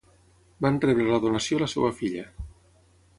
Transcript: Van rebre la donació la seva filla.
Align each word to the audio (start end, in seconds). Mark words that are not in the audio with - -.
Van 0.65 0.79
rebre 0.85 1.05
la 1.09 1.19
donació 1.27 1.59
la 1.63 1.67
seva 1.75 1.91
filla. 2.01 2.25